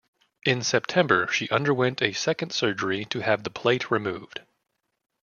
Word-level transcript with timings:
In 0.45 0.63
September, 0.63 1.27
she 1.27 1.47
underwent 1.51 2.01
a 2.01 2.11
second 2.11 2.53
surgery 2.53 3.05
to 3.05 3.19
have 3.19 3.43
the 3.43 3.51
plate 3.51 3.91
removed. 3.91 4.41